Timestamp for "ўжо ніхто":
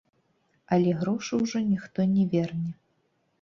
1.43-2.07